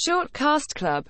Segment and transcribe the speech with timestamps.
[0.00, 1.06] Short Cast Club.